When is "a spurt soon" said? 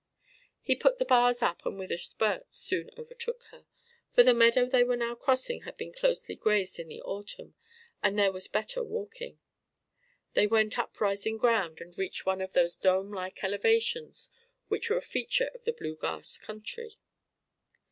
1.91-2.89